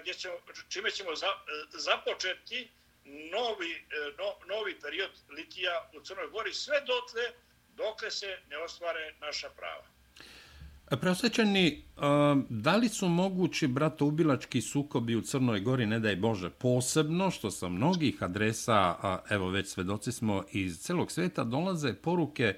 [0.00, 0.34] gdje ćemo,
[0.68, 1.26] čime ćemo za,
[1.72, 2.68] započeti
[3.04, 3.86] novi,
[4.18, 7.22] no, novi period litija u Crnoj Gori, sve dotle
[7.76, 9.84] dokle se ne ostvare naša prava.
[11.00, 11.84] Preosjećani,
[12.48, 17.68] da li su mogući bratoubilački sukobi u Crnoj Gori, ne daj Bože, posebno što sa
[17.68, 18.96] mnogih adresa,
[19.30, 22.54] evo već svedoci smo iz celog sveta, dolaze poruke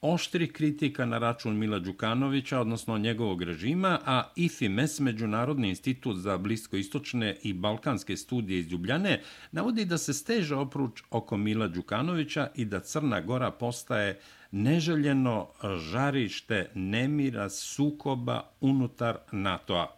[0.00, 7.36] oštri kritika na račun Mila Đukanovića, odnosno njegovog režima, a IFIMES, Međunarodni institut za bliskoistočne
[7.42, 12.80] i balkanske studije iz Ljubljane, navodi da se steže opruč oko Mila Đukanovića i da
[12.80, 15.48] Crna Gora postaje neželjeno
[15.90, 19.96] žarište nemira sukoba unutar NATO-a.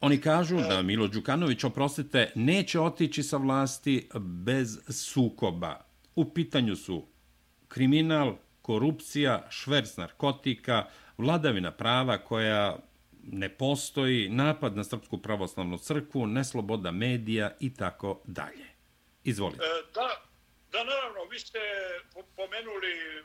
[0.00, 5.80] Oni kažu da Milo Đukanović, oprostite, neće otići sa vlasti bez sukoba.
[6.14, 7.06] U pitanju su
[7.68, 10.86] kriminal, korupcija, šverc narkotika,
[11.18, 12.78] vladavina prava koja
[13.22, 18.66] ne postoji, napad na Srpsku pravoslavnu crkvu, nesloboda medija i tako dalje.
[19.24, 19.64] Izvolite.
[19.64, 20.22] E, da,
[20.72, 21.58] da, naravno, vi ste
[22.36, 23.24] pomenuli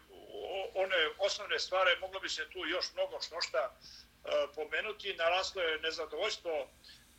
[0.76, 5.80] one osnovne stvari, moglo bi se tu još mnogo što šta e, pomenuti, naraslo je
[5.80, 6.68] nezadovoljstvo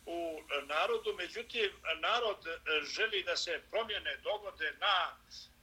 [0.05, 2.51] u narodu, međutim, narod e,
[2.95, 5.17] želi da se promjene dogode na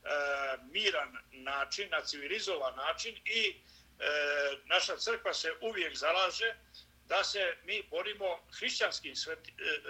[0.06, 4.04] E, miran način, na civilizovan način i e,
[4.64, 6.54] naša crkva se uvijek zalaže
[7.06, 9.36] da se mi borimo hrišćanskim e,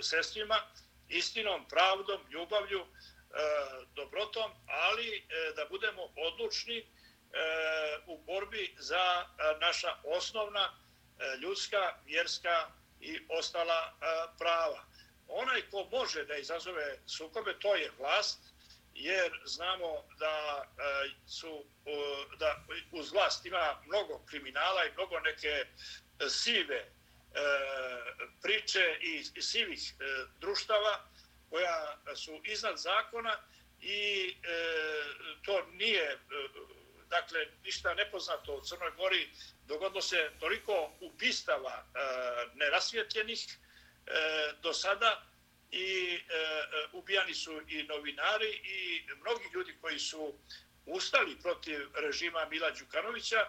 [0.03, 0.59] sredstvima,
[1.09, 2.87] istinom, pravdom, ljubavlju, e,
[3.95, 5.27] dobrotom, ali
[5.57, 6.87] da budemo odlučni
[8.07, 9.27] u borbi za
[9.61, 10.79] naša osnovna
[11.41, 13.95] ljudska, vjerska i ostala
[14.39, 14.85] prava.
[15.29, 18.39] Onaj ko može da izazove sukobe, to je vlast,
[18.97, 21.65] jer znamo da e, su
[22.39, 25.67] da uz vlast ima mnogo kriminala i mnogo neke e,
[26.29, 26.89] sive e,
[28.43, 30.05] priče i sivih e,
[30.41, 31.05] društava
[31.51, 33.37] koja su iznad zakona
[33.81, 34.37] i
[35.45, 36.19] to nije
[37.09, 39.31] dakle ništa nepoznato u Crnoj Gori.
[39.67, 41.85] Dogodilo se toliko ubistava
[42.55, 43.59] nerasvjetljenih
[44.63, 45.27] do sada
[45.71, 50.35] i e, e, ubijani su i novinari i mnogi ljudi koji su
[50.87, 53.49] ustali protiv režima Mila Đukanovića, e,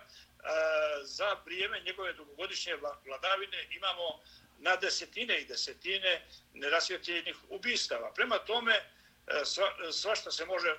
[1.03, 4.21] za vrijeme njegove dugogodišnje vladavine imamo
[4.59, 8.13] na desetine i desetine nerasvjetljenih ubistava.
[8.13, 10.75] Prema tome, e, sva, svašta se može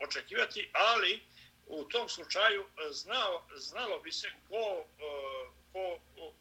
[0.00, 1.22] očekivati, ali
[1.66, 4.86] u tom slučaju znao, znalo bi se ko,
[5.72, 6.00] ko,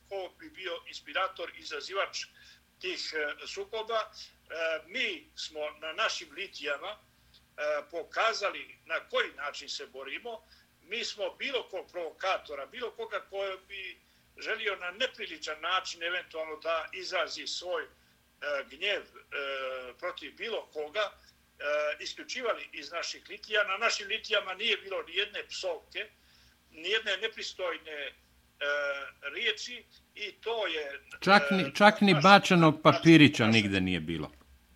[0.10, 2.26] ko bi bio inspirator, izazivač
[2.80, 3.14] tih
[3.48, 4.12] sukoba.
[4.50, 6.98] E, mi smo na našim litijama e,
[7.92, 10.48] pokazali na koji način se borimo.
[10.82, 14.00] Mi smo bilo kog provokatora, bilo koga koji bi
[14.38, 17.88] želio na nepriličan način eventualno da izrazi svoj e,
[18.70, 19.04] gnjev
[20.00, 21.12] protiv bilo koga,
[22.00, 23.64] isključivali iz naših litija.
[23.64, 26.10] Na našim litijama nije bilo ni jedne psovke,
[26.72, 28.14] ni jedne nepristojne
[29.22, 29.86] riječi
[30.16, 31.02] i to je...
[31.22, 34.32] Čak ni, čak ni bačenog papirića nigde nije bilo.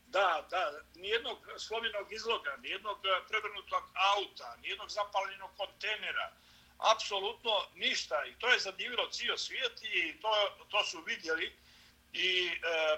[0.07, 2.97] Da, da, nijednog slovenog izloga, nijednog
[3.29, 3.83] prevrnutog
[4.15, 6.31] auta, nijednog zapaljenog kontenera,
[6.93, 8.25] apsolutno ništa.
[8.25, 10.29] I to je zadivilo cijel svijet i to,
[10.69, 11.53] to su vidjeli
[12.13, 12.51] i e,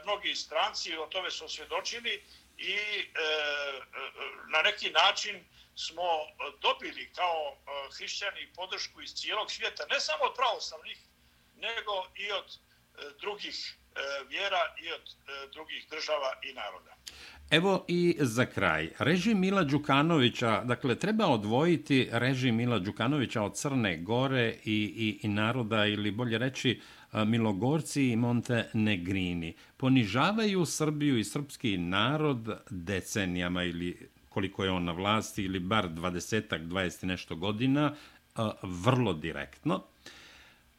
[0.04, 2.24] mnogi stranci o tome su osvjedočili
[2.58, 3.08] i e,
[4.48, 6.28] na neki način smo e,
[6.61, 7.57] dobili kao e,
[7.97, 10.97] hrišćani podršku iz cijelog svijeta, ne samo od pravoslavnih,
[11.55, 12.57] nego i od e,
[13.22, 13.78] drugih
[14.30, 15.05] vjera i od
[15.53, 16.95] drugih država i naroda.
[17.49, 18.89] Evo i za kraj.
[18.99, 25.28] Režim Mila Đukanovića, dakle, treba odvojiti režim Mila Đukanovića od Crne Gore i, i, i
[25.28, 26.82] naroda, ili bolje reći,
[27.13, 29.55] Milogorci i Monte Negrini.
[29.78, 36.68] Ponižavaju Srbiju i srpski narod decenijama ili koliko je on na vlasti, ili bar 20-ak,
[36.68, 37.94] 20 nešto godina,
[38.64, 39.84] vrlo direktno.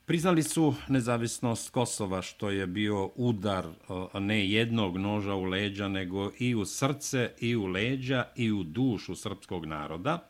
[0.05, 3.67] Priznali su nezavisnost Kosova, što je bio udar
[4.15, 9.15] ne jednog noža u leđa, nego i u srce, i u leđa, i u dušu
[9.15, 10.29] srpskog naroda.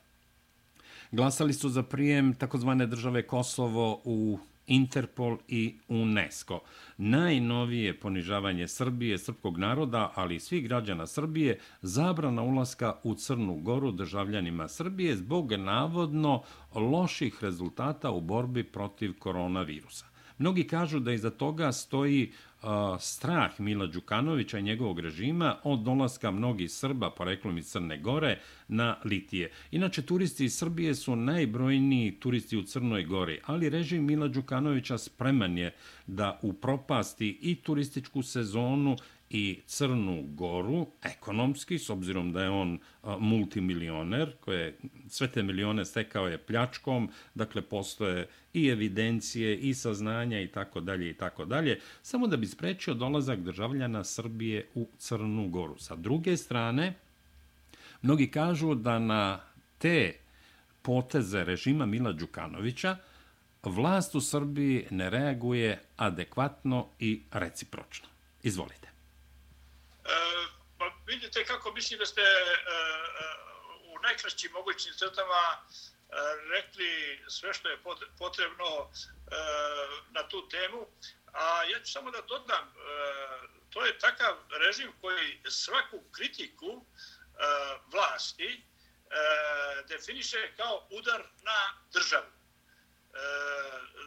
[1.13, 6.61] Glasali su za prijem takozvane države Kosovo u Interpol i UNESCO.
[6.97, 13.93] Najnovije ponižavanje Srbije, srpskog naroda, ali i svih građana Srbije, zabrana ulaska u Crnu Goru
[13.93, 16.43] državljanima Srbije zbog navodno
[16.75, 20.07] loših rezultata u borbi protiv koronavirusa.
[20.39, 22.33] Mnogi kažu da iza toga stoji
[22.99, 28.39] strah Mila Đukanovića i njegovog režima od dolaska mnogih Srba, poreklom iz Crne Gore,
[28.69, 29.51] na Litije.
[29.71, 35.59] Inače, turisti iz Srbije su najbrojniji turisti u Crnoj Gori, ali režim Mila Đukanovića spreman
[35.59, 35.75] je
[36.07, 38.97] da upropasti i turističku sezonu
[39.33, 42.79] i Crnu Goru ekonomski, s obzirom da je on
[43.19, 44.79] multimilioner, koje
[45.09, 51.11] sve te milione stekao je pljačkom, dakle postoje i evidencije i saznanja i tako dalje
[51.11, 55.79] i tako dalje, samo da bi sprečio dolazak državljana Srbije u Crnu Goru.
[55.79, 56.95] Sa druge strane,
[58.03, 59.41] mnogi kažu da na
[59.79, 60.15] te
[60.83, 62.97] poteze režima Mila Đukanovića
[63.63, 68.09] vlast u Srbiji ne reaguje adekvatno i recipročno.
[68.43, 68.82] Izvolite.
[71.13, 72.75] Vidite kako mislim da ste e, e,
[73.85, 75.67] u najkraćim mogućim crtama e,
[76.51, 77.83] rekli sve što je
[78.19, 78.91] potrebno
[80.11, 80.87] na tu temu.
[81.33, 82.75] A ja ću samo da dodam,
[83.71, 86.87] to je takav režim koji svaku kritiku
[87.93, 88.65] vlasti
[89.89, 92.31] definiše kao udar na državu.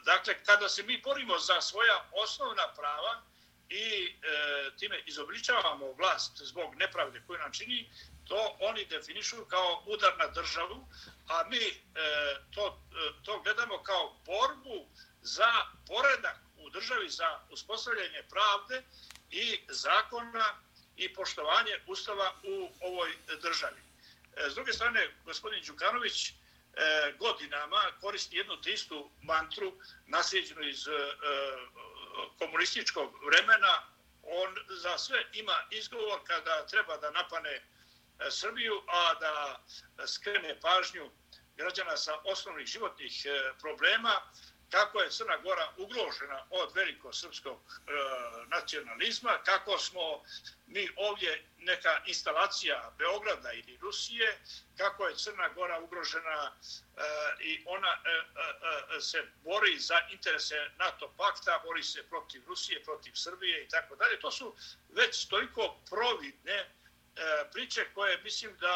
[0.06, 3.22] Dakle, kada se mi borimo za svoja osnovna prava,
[3.70, 7.90] i e, time izobličavamo vlast zbog nepravde koju nam čini,
[8.28, 10.88] to oni definišu kao udar na državu,
[11.28, 11.74] a mi e,
[12.56, 14.88] to, e, to gledamo kao borbu
[15.22, 15.52] za
[15.88, 18.84] poredak u državi, za uspostavljanje pravde
[19.32, 20.46] i zakona
[20.98, 23.82] i poštovanje ustava u ovoj državi.
[24.36, 26.34] E, s druge strane, gospodin Đukanović e,
[27.20, 29.74] godinama koristi jednu istu mantru
[30.08, 30.92] nasljeđenu iz e,
[32.40, 33.74] komunističkog vremena,
[34.24, 37.62] on za sve ima izgovor kada treba da napane e,
[38.30, 39.64] Srbiju, a da
[40.04, 41.12] e, skrene pažnju
[41.56, 44.14] građana sa osnovnih životnih e, problema,
[44.72, 47.92] kako je Crna Gora ugrožena od velikog srpskog e,
[48.48, 50.24] nacionalizma, kako smo
[50.68, 54.40] mi ovdje neka instalacija Beograda ili Rusije,
[54.78, 57.02] kako je Crna Gora ugrožena e,
[57.40, 62.84] i ona e, e, e, se bori za interese NATO pakta, bori se protiv Rusije,
[62.84, 64.20] protiv Srbije i tako dalje.
[64.20, 64.56] To su
[64.90, 66.68] već toliko providne e,
[67.52, 68.76] priče koje mislim da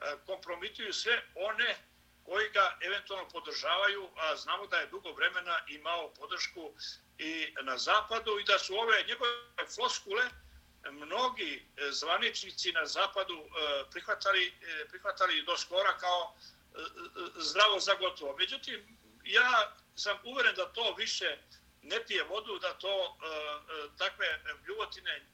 [0.00, 1.76] e, kompromituju sve one
[2.24, 6.72] koji ga eventualno podržavaju, a znamo da je dugo vremena imao podršku
[7.18, 9.32] i na zapadu i da su ove njegove
[9.74, 10.24] floskule
[10.90, 16.34] mnogi e, zvaničnici na zapadu e, prihvatali, e, prihvatali do skora kao
[17.36, 18.36] zdravo za gotovo.
[18.36, 21.38] Međutim, ja sam uveren da to više
[21.82, 23.16] ne pije vodu, da to
[23.98, 24.26] takve
[24.64, 25.26] bljuvotine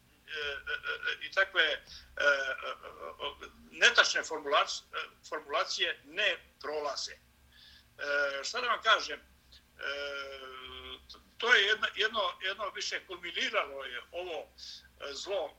[1.20, 4.22] i takve e, e, e, netačne
[5.28, 7.16] formulacije ne prolaze.
[8.42, 9.20] Šta da vam kažem,
[11.38, 14.48] to je jedno, jedno, jedno više kulminiralo je ovo
[15.12, 15.56] zlo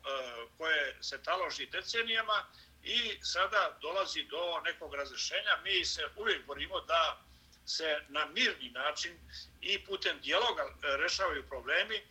[0.57, 2.45] koje se taloži decenijama
[2.83, 5.57] i sada dolazi do nekog razrešenja.
[5.63, 7.21] Mi se uvijek borimo da
[7.65, 9.19] se na mirni način
[9.61, 12.01] i putem dijaloga rešavaju problemi,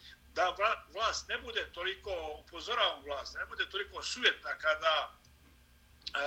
[0.41, 5.12] da vlast ne bude toliko, upozoravam vlast, ne bude toliko sujetna kada
[6.14, 6.20] e,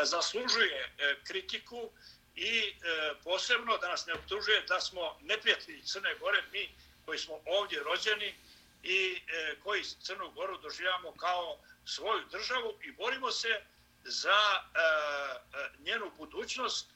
[0.00, 1.90] e zaslužuje e, kritiku
[2.34, 7.40] i e, posebno da nas ne obtužuje da smo neprijatelji Crne Gore, mi koji smo
[7.46, 8.34] ovdje rođeni
[8.82, 13.60] i e, koji Crnu Goru doživljamo kao svoju državu i borimo se
[14.04, 16.86] za e, e, njenu budućnost,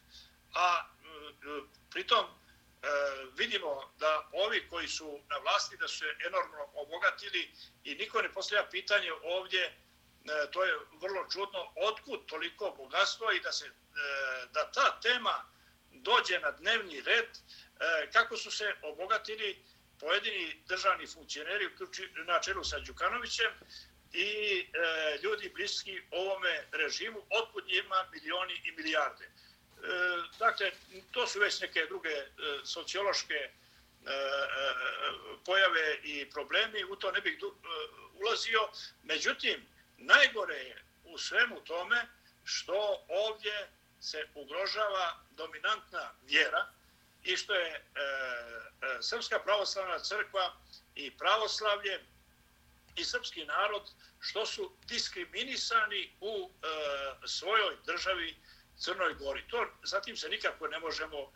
[0.55, 2.27] a e, pritom
[2.83, 2.87] E,
[3.37, 7.55] vidimo da ovi koji su na vlasti da su se enormno obogatili
[7.85, 9.73] i niko ne postavlja pitanje ovdje, e,
[10.51, 13.71] to je vrlo čudno, otkud toliko bogatstvo i da se e,
[14.53, 15.45] da ta tema
[15.91, 17.27] dođe na dnevni red,
[18.13, 19.65] kako su se obogatili
[20.01, 21.69] pojedini državni funkcioneri
[22.27, 23.53] na čelu sa Đukanovićem,
[24.13, 24.67] i
[25.23, 29.31] ljudi bliski ovome režimu, otkud njima milioni i milijarde.
[29.83, 30.73] E, dakle,
[31.11, 32.29] to su već neke druge e,
[32.65, 33.51] sociološke e,
[34.07, 34.13] e,
[35.45, 37.39] pojave i problemi, u to ne bih
[38.15, 38.69] ulazio.
[39.03, 39.67] Međutim,
[39.99, 42.07] najgore je u svemu tome
[42.45, 43.69] što ovdje
[44.01, 46.67] se ugrožava dominantna vjera
[47.25, 47.83] i što je e,
[49.01, 50.57] Srpska pravoslavna crkva
[50.95, 52.01] i pravoslavlje
[52.97, 53.83] i srpski narod
[54.21, 56.67] što su diskriminisani u e,
[57.27, 58.37] svojoj državi
[58.85, 59.45] Crnoj Gori.
[59.49, 61.29] To zatim se nikako ne možemo e,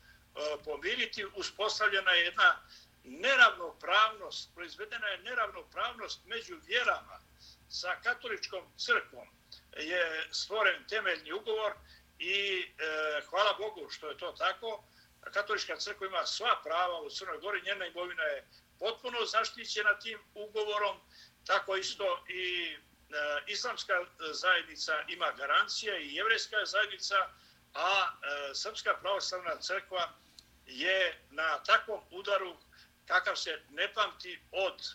[0.65, 1.27] pomiriti.
[1.35, 2.63] Uspostavljena je jedna
[3.05, 7.21] neravnopravnost, proizvedena je neravnopravnost među vjerama
[7.69, 9.29] sa katoličkom crkvom.
[9.77, 11.73] Je stvoren temeljni ugovor
[12.19, 14.85] i e, hvala Bogu što je to tako.
[15.21, 21.01] Katolička crkva ima sva prava u Crnoj Gori, njena imovina je potpuno zaštićena tim ugovorom
[21.47, 22.77] tako isto i
[23.11, 27.15] E, islamska e, zajednica ima garancija i jevrejska zajednica,
[27.75, 30.13] a e, Srpska pravoslavna crkva
[30.67, 32.57] je na takvom udaru
[33.07, 34.91] kakav se ne pamti od e,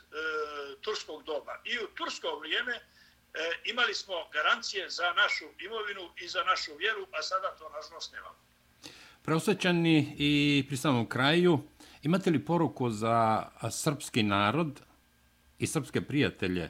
[0.82, 1.62] turskog doba.
[1.66, 2.82] I u tursko vrijeme e,
[3.66, 8.36] imali smo garancije za našu imovinu i za našu vjeru, a sada to nažalost nemamo.
[9.24, 11.60] Preosvećani i pri samom kraju,
[12.02, 14.82] imate li poruku za srpski narod,
[15.62, 16.70] i srpske prijatelje,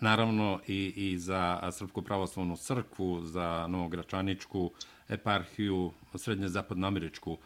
[0.00, 4.72] naravno i, i za Srpsku pravoslavnu crkvu, za Novogračaničku
[5.08, 7.38] eparhiju, srednje zapadnoameričku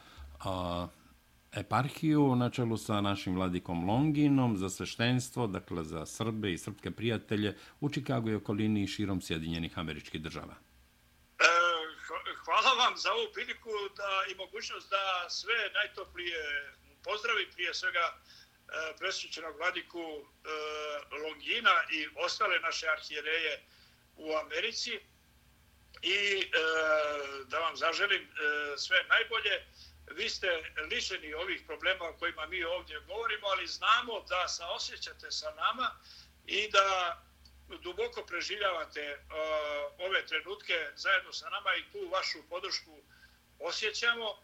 [0.45, 0.89] a,
[1.53, 7.57] eparhiju na čelu sa našim vladikom Longinom za sveštenstvo, dakle za Srbe i srpske prijatelje
[7.81, 10.55] u Čikagu i okolini i širom Sjedinjenih američkih država.
[11.39, 11.45] E,
[12.45, 16.43] hvala vam za ovu priliku da i mogućnost da sve najtoplije
[17.05, 18.05] pozdravi prije svega
[18.42, 18.42] E,
[18.73, 20.49] E, presvećenog vladiku e,
[21.17, 23.63] Longina i ostale naše arhijereje
[24.17, 25.01] u Americi
[26.03, 26.49] i e,
[27.45, 28.29] da vam zaželim
[28.77, 29.67] sve najbolje.
[30.11, 35.31] Vi ste lišeni ovih problema o kojima mi ovdje govorimo, ali znamo da se osjećate
[35.31, 35.91] sa nama
[36.47, 37.19] i da
[37.83, 39.25] duboko preživljavate
[39.99, 43.03] ove trenutke zajedno sa nama i tu vašu podršku
[43.59, 44.43] osjećamo.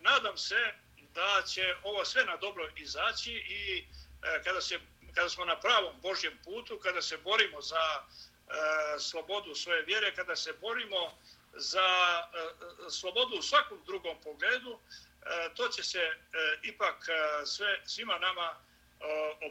[0.00, 0.74] Nadam se
[1.16, 3.84] da će ovo sve na dobro izaći i
[4.22, 4.78] e, kada, se,
[5.14, 10.36] kada smo na pravom Božjem putu, kada se borimo za e, slobodu svoje vjere, kada
[10.36, 11.18] se borimo
[11.54, 16.16] za e, slobodu u svakom drugom pogledu, e, to će se e,
[16.62, 18.56] ipak e, sve, svima nama e,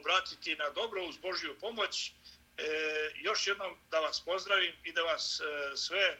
[0.00, 2.12] obratiti na dobro uz Božju pomoć.
[2.58, 2.62] E,
[3.14, 6.18] još jednom da vas pozdravim i da vas e, sve e,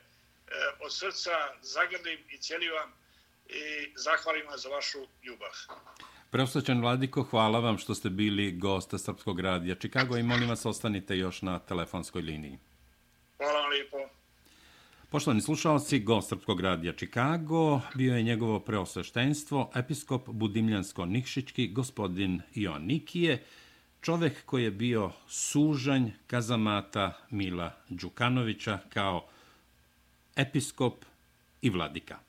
[0.81, 3.06] od srca zagrlim i cijeli vam
[3.49, 5.51] i zahvalim za vašu ljubav.
[6.31, 11.19] Preostaćan Vladiko, hvala vam što ste bili gosta Srpskog radija Čikago i molim vas ostanite
[11.19, 12.59] još na telefonskoj liniji.
[13.37, 13.97] Hvala vam lijepo.
[15.11, 23.45] Poštovani slušalci, gost Srpskog radija Čikago bio je njegovo preosveštenstvo, episkop Budimljansko-Nikšićki, gospodin Ion Nikije,
[24.01, 29.29] čovek koji je bio sužanj kazamata Mila Đukanovića kao
[30.37, 31.05] episkop
[31.63, 32.26] i vladika.